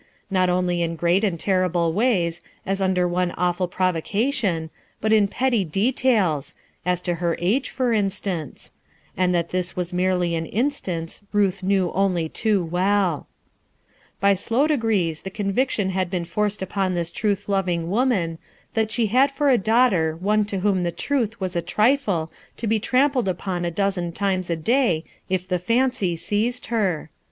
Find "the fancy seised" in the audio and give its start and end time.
25.47-26.69